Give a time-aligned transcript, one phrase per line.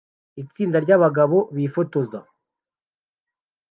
[0.41, 2.19] Itsinda ryabagabo bifotoza